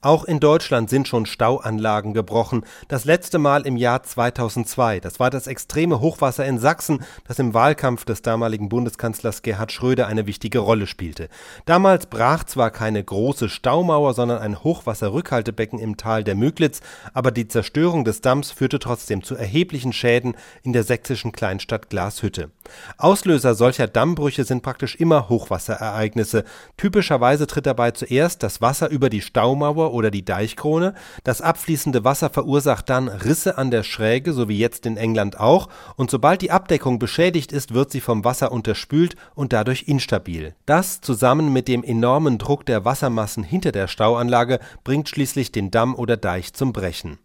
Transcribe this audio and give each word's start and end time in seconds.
Auch 0.00 0.24
in 0.24 0.38
Deutschland 0.38 0.88
sind 0.90 1.08
schon 1.08 1.26
Stauanlagen 1.26 2.14
gebrochen. 2.14 2.64
Das 2.86 3.04
letzte 3.04 3.38
Mal 3.38 3.66
im 3.66 3.76
Jahr 3.76 4.04
2002. 4.04 5.00
Das 5.00 5.18
war 5.18 5.28
das 5.28 5.48
extreme 5.48 6.00
Hochwasser 6.00 6.46
in 6.46 6.60
Sachsen, 6.60 7.04
das 7.26 7.40
im 7.40 7.52
Wahlkampf 7.52 8.04
des 8.04 8.22
damaligen 8.22 8.68
Bundeskanzlers 8.68 9.42
Gerhard 9.42 9.72
Schröder 9.72 10.06
eine 10.06 10.28
wichtige 10.28 10.60
Rolle 10.60 10.86
spielte. 10.86 11.28
Damals 11.66 12.06
brach 12.06 12.44
zwar 12.44 12.70
keine 12.70 13.02
große 13.02 13.48
Staumauer, 13.48 14.14
sondern 14.14 14.38
ein 14.38 14.62
Hochwasserrückhaltebecken 14.62 15.80
im 15.80 15.96
Tal 15.96 16.22
der 16.22 16.36
Müglitz, 16.36 16.80
aber 17.12 17.32
die 17.32 17.48
Zerstörung 17.48 18.04
des 18.04 18.20
Damms 18.20 18.52
führte 18.52 18.78
trotzdem 18.78 19.24
zu 19.24 19.34
erheblichen 19.34 19.92
Schäden 19.92 20.36
in 20.62 20.72
der 20.72 20.84
sächsischen 20.84 21.32
Kleinstadt 21.32 21.90
Glashütte. 21.90 22.52
Auslöser 22.98 23.56
solcher 23.56 23.88
Dammbrüche 23.88 24.44
sind 24.44 24.62
praktisch 24.62 24.94
immer 24.94 25.28
Hochwasserereignisse. 25.28 26.44
Typischerweise 26.76 27.48
tritt 27.48 27.66
dabei 27.66 27.90
zuerst 27.90 28.44
das 28.44 28.60
Wasser 28.60 28.90
über 28.90 29.10
die 29.10 29.22
Staumauer 29.22 29.87
oder 29.92 30.10
die 30.10 30.24
Deichkrone. 30.24 30.94
Das 31.24 31.40
abfließende 31.40 32.04
Wasser 32.04 32.30
verursacht 32.30 32.88
dann 32.88 33.08
Risse 33.08 33.58
an 33.58 33.70
der 33.70 33.82
Schräge, 33.82 34.32
so 34.32 34.48
wie 34.48 34.58
jetzt 34.58 34.86
in 34.86 34.96
England 34.96 35.38
auch, 35.38 35.68
und 35.96 36.10
sobald 36.10 36.42
die 36.42 36.50
Abdeckung 36.50 36.98
beschädigt 36.98 37.52
ist, 37.52 37.74
wird 37.74 37.90
sie 37.90 38.00
vom 38.00 38.24
Wasser 38.24 38.52
unterspült 38.52 39.16
und 39.34 39.52
dadurch 39.52 39.84
instabil. 39.86 40.54
Das 40.66 41.00
zusammen 41.00 41.52
mit 41.52 41.68
dem 41.68 41.84
enormen 41.84 42.38
Druck 42.38 42.66
der 42.66 42.84
Wassermassen 42.84 43.44
hinter 43.44 43.72
der 43.72 43.88
Stauanlage 43.88 44.58
bringt 44.84 45.08
schließlich 45.08 45.52
den 45.52 45.70
Damm 45.70 45.94
oder 45.94 46.16
Deich 46.16 46.52
zum 46.52 46.72
Brechen. 46.72 47.18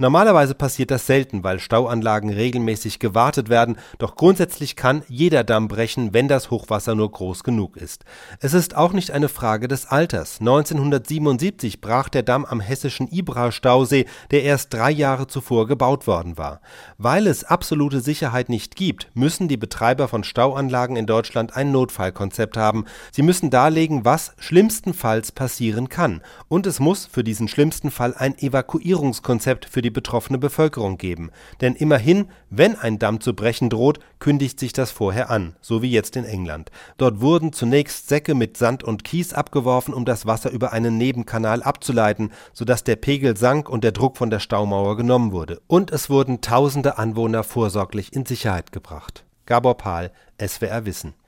Normalerweise 0.00 0.54
passiert 0.54 0.90
das 0.90 1.06
selten, 1.06 1.44
weil 1.44 1.60
Stauanlagen 1.60 2.30
regelmäßig 2.30 2.98
gewartet 2.98 3.48
werden, 3.48 3.78
doch 3.98 4.16
grundsätzlich 4.16 4.76
kann 4.76 5.02
jeder 5.08 5.44
Damm 5.44 5.68
brechen, 5.68 6.14
wenn 6.14 6.28
das 6.28 6.50
Hochwasser 6.50 6.94
nur 6.94 7.10
groß 7.10 7.44
genug 7.44 7.76
ist. 7.76 8.04
Es 8.40 8.54
ist 8.54 8.76
auch 8.76 8.92
nicht 8.92 9.10
eine 9.10 9.28
Frage 9.28 9.68
des 9.68 9.86
Alters. 9.86 10.40
1977 10.40 11.80
brach 11.80 12.08
der 12.08 12.22
Damm 12.22 12.44
am 12.44 12.60
hessischen 12.60 13.08
Ibra-Stausee, 13.10 14.06
der 14.30 14.42
erst 14.42 14.72
drei 14.74 14.90
Jahre 14.90 15.26
zuvor 15.26 15.66
gebaut 15.66 16.06
worden 16.06 16.38
war. 16.38 16.60
Weil 16.96 17.26
es 17.26 17.44
absolute 17.44 18.00
Sicherheit 18.00 18.48
nicht 18.48 18.76
gibt, 18.76 19.08
müssen 19.14 19.48
die 19.48 19.56
Betreiber 19.56 20.08
von 20.08 20.24
Stauanlagen 20.24 20.96
in 20.96 21.06
Deutschland 21.06 21.56
ein 21.56 21.72
Notfallkonzept 21.72 22.56
haben. 22.56 22.84
Sie 23.12 23.22
müssen 23.22 23.50
darlegen, 23.50 24.04
was 24.04 24.32
schlimmstenfalls 24.38 25.32
passieren 25.32 25.88
kann. 25.88 26.22
Und 26.48 26.66
es 26.66 26.80
muss 26.80 27.06
für 27.06 27.24
diesen 27.24 27.48
schlimmsten 27.48 27.90
Fall 27.90 28.14
ein 28.16 28.36
Evakuierungskonzept 28.38 29.64
für 29.68 29.82
die 29.82 29.90
betroffene 29.90 30.38
Bevölkerung 30.38 30.98
geben. 30.98 31.30
Denn 31.60 31.74
immerhin, 31.74 32.28
wenn 32.50 32.76
ein 32.76 32.98
Damm 32.98 33.20
zu 33.20 33.34
brechen 33.34 33.70
droht, 33.70 34.00
kündigt 34.18 34.58
sich 34.60 34.72
das 34.72 34.90
vorher 34.90 35.30
an, 35.30 35.56
so 35.60 35.82
wie 35.82 35.90
jetzt 35.90 36.16
in 36.16 36.24
England. 36.24 36.70
Dort 36.96 37.20
wurden 37.20 37.52
zunächst 37.52 38.08
Säcke 38.08 38.34
mit 38.34 38.56
Sand 38.56 38.84
und 38.84 39.04
Kies 39.04 39.32
abgeworfen, 39.32 39.94
um 39.94 40.04
das 40.04 40.26
Wasser 40.26 40.50
über 40.50 40.72
einen 40.72 40.98
Nebenkanal 40.98 41.62
abzuleiten, 41.62 42.32
sodass 42.52 42.84
der 42.84 42.96
Pegel 42.96 43.36
sank 43.36 43.68
und 43.68 43.84
der 43.84 43.92
Druck 43.92 44.16
von 44.16 44.30
der 44.30 44.40
Staumauer 44.40 44.96
genommen 44.96 45.32
wurde. 45.32 45.60
Und 45.66 45.90
es 45.90 46.10
wurden 46.10 46.40
tausende 46.40 46.98
Anwohner 46.98 47.44
vorsorglich 47.44 48.12
in 48.12 48.26
Sicherheit 48.26 48.72
gebracht. 48.72 49.24
Gabor 49.46 49.76
Pahl, 49.76 50.12
SWR 50.40 50.84
Wissen 50.84 51.14